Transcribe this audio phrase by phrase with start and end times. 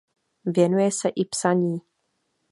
[0.45, 1.81] Věnuje se i psaní.